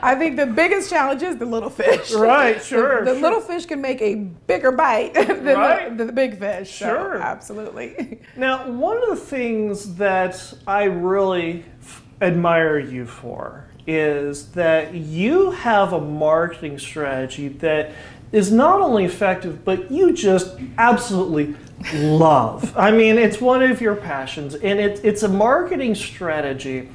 [0.00, 2.12] I think the biggest challenge is the little fish.
[2.12, 3.20] Right, sure, The, sure.
[3.20, 5.90] little fish can make a bigger bite than, Right.
[5.90, 6.70] the, than the big fish.
[6.78, 7.16] So, Sure.
[7.20, 8.20] absolutely.
[8.36, 15.50] Now, one of the things that I really f- admire you for is that you
[15.50, 17.92] have a marketing strategy that
[18.32, 21.54] is not only effective, but you just absolutely
[21.94, 22.72] love.
[22.76, 26.88] I mean, it's one of your passions, and it, it's a marketing strategy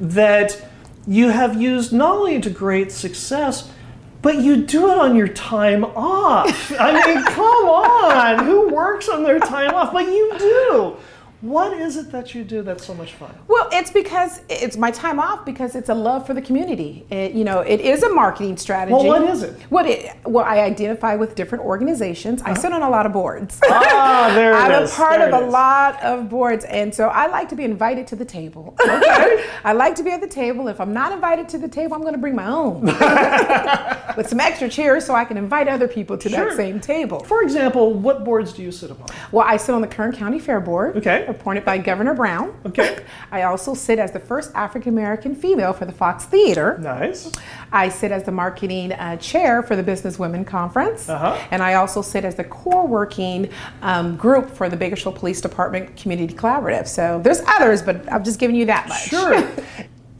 [0.00, 0.66] that
[1.06, 3.70] you have used not only to great success,
[4.22, 6.72] but you do it on your time off.
[6.78, 8.44] I mean, come on.
[8.44, 9.92] Who works on their time off?
[9.92, 10.96] But you do.
[11.46, 13.32] What is it that you do that's so much fun?
[13.46, 17.06] Well, it's because it's my time off because it's a love for the community.
[17.08, 18.94] It, you know, it is a marketing strategy.
[18.94, 19.54] Well, what is it?
[19.70, 20.16] What it?
[20.24, 22.42] Well, I identify with different organizations.
[22.42, 23.60] I sit on a lot of boards.
[23.64, 24.92] Ah, there it I'm is.
[24.92, 25.52] a part There of a is.
[25.52, 28.74] lot of boards, and so I like to be invited to the table.
[28.80, 30.66] I like to be at the table.
[30.66, 32.82] If I'm not invited to the table, I'm going to bring my own
[34.16, 36.48] with some extra chairs so I can invite other people to Sure.
[36.48, 37.20] that same table.
[37.20, 39.06] For example, what boards do you sit upon?
[39.30, 40.96] Well, I sit on the Kern County Fair Board.
[40.96, 41.35] Okay.
[41.40, 42.58] Appointed by Governor Brown.
[42.64, 43.04] Okay.
[43.30, 46.78] I also sit as the first African American female for the Fox Theater.
[46.78, 47.30] Nice.
[47.72, 51.08] I sit as the marketing uh, chair for the Business Women Conference.
[51.08, 51.38] Uh-huh.
[51.50, 53.50] And I also sit as the core working
[53.82, 56.88] um, group for the Bakersfield Police Department Community Collaborative.
[56.88, 59.08] So there's others, but I'm just giving you that much.
[59.08, 59.48] Sure.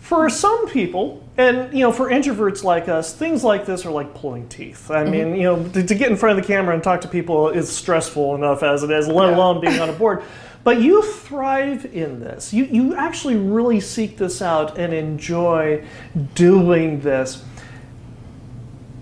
[0.06, 4.14] for some people, and you know, for introverts like us, things like this are like
[4.14, 4.88] pulling teeth.
[4.88, 7.08] I mean, you know, to, to get in front of the camera and talk to
[7.08, 10.22] people is stressful enough as it is, let alone being on a board.
[10.66, 12.52] But you thrive in this.
[12.52, 15.84] You you actually really seek this out and enjoy
[16.34, 17.44] doing this.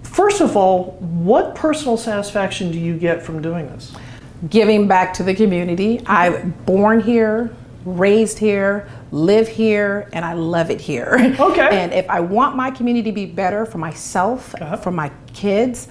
[0.03, 3.97] First of all, what personal satisfaction do you get from doing this?
[4.49, 6.01] giving back to the community.
[6.07, 11.17] I'm born here, raised here, live here, and I love it here.
[11.39, 11.69] Okay.
[11.85, 14.77] And if I want my community to be better for myself, uh-huh.
[14.77, 15.89] for my kids,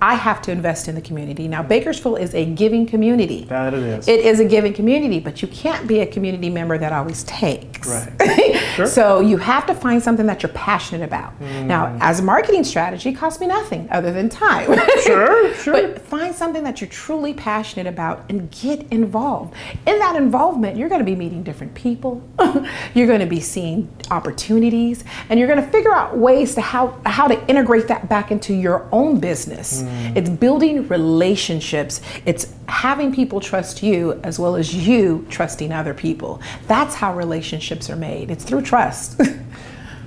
[0.00, 1.48] I have to invest in the community.
[1.48, 3.44] Now, Bakersfield is a giving community.
[3.44, 4.08] That it is.
[4.08, 7.88] It is a giving community, but you can't be a community member that always takes.
[7.88, 8.52] Right.
[8.76, 8.86] Sure.
[8.86, 11.40] So you have to find something that you're passionate about.
[11.40, 11.64] Mm.
[11.64, 14.66] Now, as a marketing strategy, it costs me nothing other than time.
[15.00, 15.72] Sure, sure.
[15.72, 19.54] But find something that you're truly passionate about and get involved.
[19.86, 22.22] In that involvement, you're going to be meeting different people.
[22.94, 27.00] you're going to be seeing opportunities, and you're going to figure out ways to how
[27.06, 29.82] how to integrate that back into your own business.
[29.96, 30.16] Mm.
[30.16, 32.00] It's building relationships.
[32.24, 36.40] It's having people trust you as well as you trusting other people.
[36.66, 38.30] That's how relationships are made.
[38.30, 39.20] It's through trust.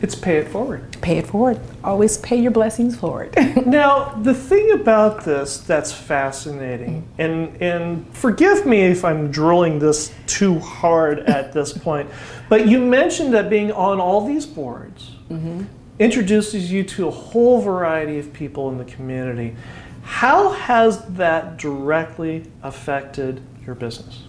[0.02, 0.97] It's pay it forward.
[1.02, 1.60] pay it forward.
[1.84, 3.36] Always pay your blessings forward.
[3.65, 7.23] Now, the thing about this that's fascinating, mm.
[7.23, 12.10] and and forgive me if I'm drilling this too hard at this point,
[12.47, 15.63] but you mentioned that being on all these boards mm-hmm.
[15.99, 19.55] Introduces you to a whole variety of people in the community.
[20.03, 24.23] How has that directly affected your business?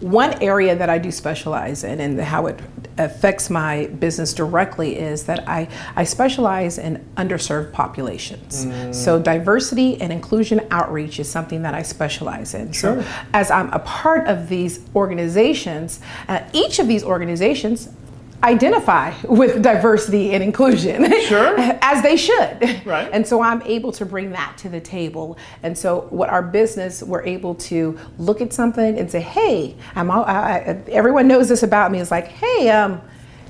[0.00, 2.60] One area that I do specialize in and how it
[2.98, 8.66] affects my business directly is that I, I specialize in underserved populations.
[8.96, 12.72] So, diversity and inclusion outreach is something that I specialize in.
[12.72, 13.02] Sure.
[13.02, 17.88] So, as I'm a part of these organizations, uh, each of these organizations
[18.42, 21.06] identify with diversity and inclusion.
[21.26, 21.56] Sure.
[21.58, 22.86] as they should.
[22.86, 23.08] Right.
[23.12, 25.36] And so I'm able to bring that to the table.
[25.64, 30.08] And so what our business, we're able to look at something and say, hey, I'm
[30.10, 31.98] all, I, I, everyone knows this about me.
[31.98, 33.00] It's like, hey, um,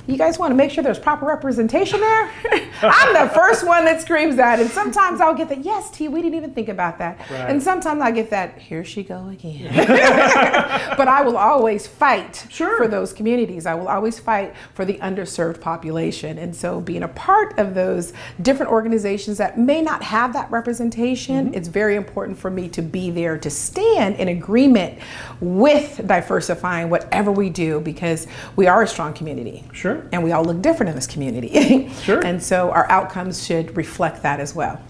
[0.07, 2.30] you guys want to make sure there's proper representation there?
[2.82, 4.61] I'm the first one that screams that.
[4.61, 7.18] And sometimes I'll get that, yes, T, we didn't even think about that.
[7.30, 7.50] Right.
[7.50, 9.72] And sometimes I get that, here she go again.
[10.96, 12.76] but I will always fight Sure.
[12.76, 13.66] for those communities.
[13.66, 16.38] I will always fight for the underserved population.
[16.38, 21.46] And so being a part of those different organizations that may not have that representation,
[21.46, 21.54] mm-hmm.
[21.54, 24.98] it's very important for me to be there to stand in agreement
[25.40, 29.64] with diversifying whatever we do because we are a strong community.
[29.72, 29.95] Sure.
[30.12, 31.90] And we all look different in this community.
[32.03, 32.24] Sure.
[32.24, 34.80] and so our outcomes should reflect that as well.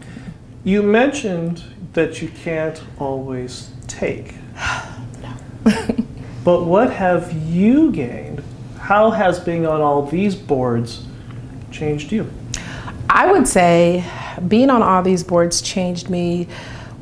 [0.64, 1.62] You mentioned
[1.94, 4.34] that you can't always take.
[6.44, 8.42] but what have you gained?
[8.78, 11.04] How has being on all these boards
[11.70, 12.30] changed you?
[13.08, 14.04] I would say
[14.46, 16.48] being on all these boards changed me.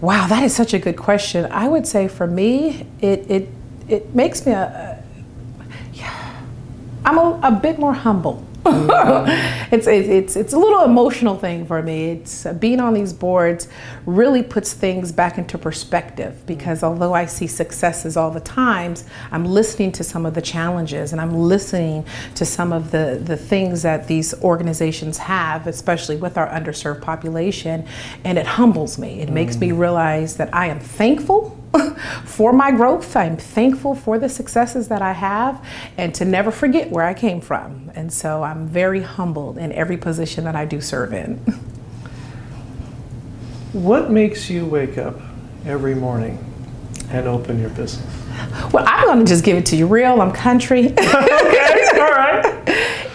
[0.01, 1.51] Wow, that is such a good question.
[1.51, 3.49] I would say for me, it it
[3.89, 4.94] it makes me a,
[7.05, 8.45] I'm a, a bit more humble.
[8.67, 12.13] it's, it's it's it's a little emotional thing for me.
[12.13, 13.69] It's uh, being on these boards
[14.07, 19.45] really puts things back into perspective because although I see successes all the times, I'm
[19.45, 23.83] listening to some of the challenges and I'm listening to some of the the things
[23.83, 27.87] that these organizations have, especially with our underserved population,
[28.25, 29.21] and it humbles me.
[29.21, 31.63] It makes me realize that I am thankful
[32.25, 33.17] for my growth.
[33.17, 35.65] I'm thankful for the successes that I have
[35.97, 37.91] and to never forget where I came from.
[37.95, 41.41] And so I'm very humbled in every position that I do serve in.
[43.75, 45.17] What makes you wake up
[45.67, 46.39] every morning
[47.11, 48.07] and open your business?
[48.73, 50.21] Well, I'm going to just give it to you real.
[50.23, 50.95] I'm country.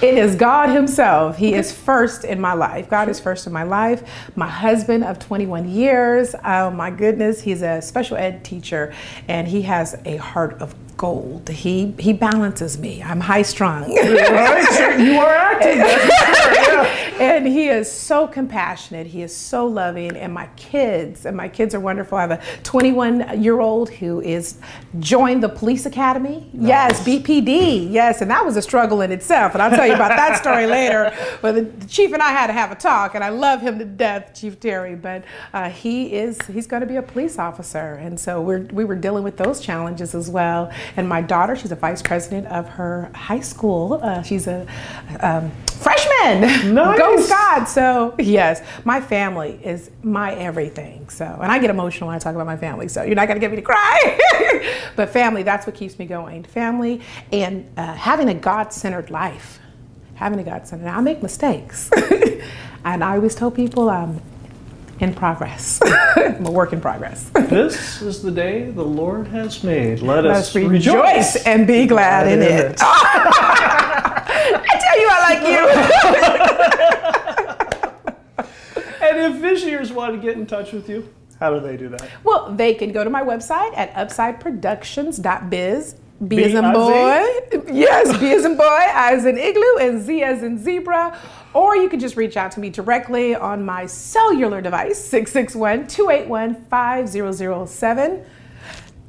[0.01, 0.17] Okay, all right.
[0.17, 1.37] It is God Himself.
[1.37, 2.89] He is first in my life.
[2.89, 4.03] God is first in my life.
[4.35, 6.35] My husband of 21 years.
[6.43, 8.93] Oh my goodness, he's a special ed teacher,
[9.27, 11.47] and he has a heart of gold.
[11.47, 13.01] He he balances me.
[13.01, 13.97] I'm high strung.
[14.19, 15.77] Right, you are acting.
[15.77, 17.35] That's for sure, yeah.
[17.35, 19.07] and he is so compassionate.
[19.07, 20.15] He is so loving.
[20.17, 22.17] And my kids, and my kids are wonderful.
[22.17, 24.59] I have a 21 year old who is
[24.99, 26.49] joined the police academy.
[26.53, 27.91] Yes, BPD.
[27.91, 29.53] Yes, and that was a struggle in itself.
[29.53, 31.13] And I'll tell you about that story later.
[31.41, 33.79] But the, the chief and I had to have a talk, and I love him
[33.79, 34.95] to death, Chief Terry.
[34.95, 35.23] But
[35.53, 38.95] uh, he is he's going to be a police officer, and so we're we were
[38.95, 40.71] dealing with those challenges as well.
[40.95, 43.99] And my daughter, she's a vice president of her high school.
[44.01, 44.67] Uh, she's a
[45.21, 46.73] um, freshman.
[46.73, 46.97] Nice.
[46.97, 47.65] Go God.
[47.65, 51.09] So yes, my family is my everything.
[51.09, 52.87] So, and I get emotional when I talk about my family.
[52.87, 54.19] So you're not gonna get me to cry.
[54.95, 56.43] but family, that's what keeps me going.
[56.43, 59.59] Family and uh, having a God-centered life.
[60.15, 60.87] Having a God-centered.
[60.87, 61.89] I make mistakes,
[62.83, 64.21] and I always tell people I'm
[64.99, 65.79] in progress.
[66.15, 67.29] I'm a work in progress.
[67.33, 70.01] This is the day the Lord has made.
[70.01, 72.77] Let Let us us rejoice and be glad in it.
[72.81, 75.59] I tell you, I like you.
[79.01, 82.07] And if visionaries want to get in touch with you, how do they do that?
[82.23, 85.95] Well, they can go to my website at upsideproductions.biz.
[86.27, 87.23] B, B as in boy.
[87.73, 91.17] Yes, B as in boy, I as in igloo, and Z as in zebra.
[91.53, 96.65] Or you can just reach out to me directly on my cellular device, 661 281
[96.65, 98.25] 5007.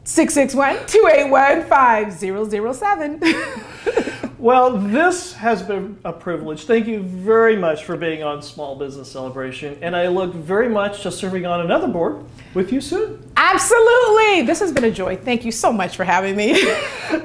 [0.04, 3.20] 661 281 5007.
[4.40, 6.64] Well, this has been a privilege.
[6.64, 11.02] Thank you very much for being on Small Business Celebration, and I look very much
[11.02, 12.24] to serving on another board
[12.54, 13.22] with you soon.
[13.36, 14.40] Absolutely.
[14.46, 15.16] This has been a joy.
[15.16, 16.58] Thank you so much for having me.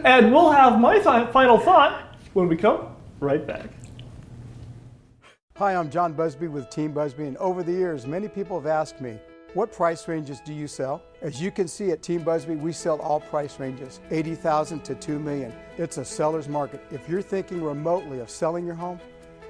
[0.04, 2.88] And we'll have my th- final thought when we come
[3.22, 3.70] right back.
[5.58, 9.00] Hi, I'm John Busby with Team Busby, and over the years, many people have asked
[9.00, 9.18] me,
[9.54, 11.02] what price ranges do you sell?
[11.22, 15.18] As you can see at Team Busby, we sell all price ranges, 80,000 to 2
[15.18, 15.54] million.
[15.78, 16.82] It's a seller's market.
[16.92, 19.00] If you're thinking remotely of selling your home,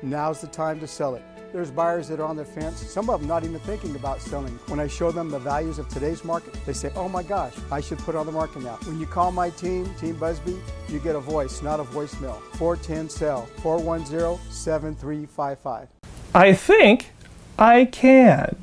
[0.04, 1.24] now's the time to sell it.
[1.52, 4.60] There's buyers that are on the fence, some of them not even thinking about selling.
[4.68, 7.82] When I show them the values of today's market, they say, oh my gosh, I
[7.82, 8.78] should put on the market now.
[8.84, 12.40] When you call my team, Team Busby, you get a voice, not a voicemail.
[12.58, 15.95] 410 sell 410 7355.
[16.36, 17.12] I think
[17.58, 18.58] I can.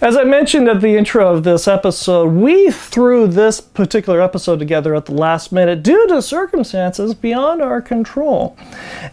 [0.00, 4.94] As I mentioned at the intro of this episode, we threw this particular episode together
[4.94, 8.56] at the last minute due to circumstances beyond our control.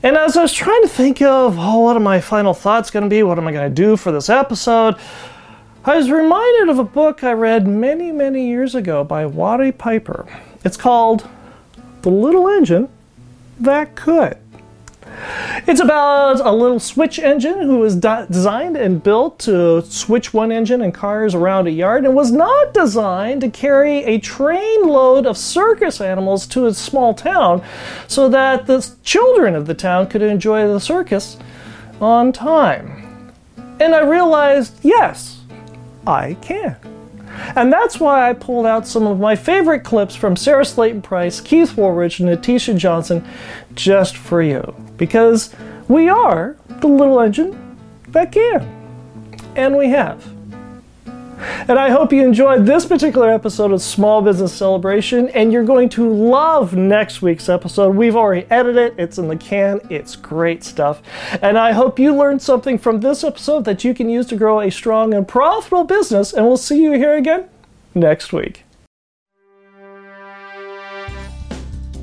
[0.01, 3.03] And as I was trying to think of, oh, what are my final thoughts going
[3.03, 3.23] to be?
[3.23, 4.95] What am I going to do for this episode?
[5.83, 10.25] I was reminded of a book I read many, many years ago by Watty Piper.
[10.63, 11.27] It's called
[12.03, 12.87] The Little Engine
[13.59, 14.37] That Could.
[15.67, 20.81] It's about a little switch engine who was designed and built to switch one engine
[20.81, 25.37] and cars around a yard and was not designed to carry a train load of
[25.37, 27.63] circus animals to a small town
[28.07, 31.37] so that the children of the town could enjoy the circus
[31.99, 33.33] on time.
[33.79, 35.41] And I realized, yes,
[36.05, 36.77] I can.
[37.55, 41.39] And that's why I pulled out some of my favorite clips from Sarah Slayton Price,
[41.41, 43.27] Keith Woolridge, and Natisha Johnson
[43.73, 44.75] just for you.
[44.97, 45.53] Because
[45.87, 47.77] we are the little engine
[48.09, 48.67] that can.
[49.55, 50.36] And we have.
[51.39, 55.89] And I hope you enjoyed this particular episode of Small Business Celebration, and you're going
[55.89, 57.95] to love next week's episode.
[57.95, 61.01] We've already edited it, it's in the can, it's great stuff.
[61.41, 64.61] And I hope you learned something from this episode that you can use to grow
[64.61, 67.49] a strong and profitable business, and we'll see you here again
[67.93, 68.66] next week.